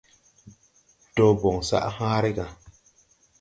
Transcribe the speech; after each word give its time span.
Dɔɔ 1.15 1.31
bon 1.39 1.57
sag 1.69 1.85
hããre 1.95 2.29
ga. 2.37 2.45